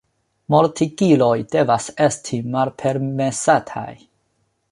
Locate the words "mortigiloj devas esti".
0.53-2.41